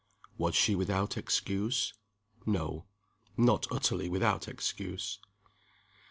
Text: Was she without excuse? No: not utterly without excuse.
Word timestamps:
Was 0.35 0.55
she 0.55 0.73
without 0.73 1.15
excuse? 1.15 1.93
No: 2.43 2.85
not 3.37 3.71
utterly 3.71 4.09
without 4.09 4.47
excuse. 4.47 5.19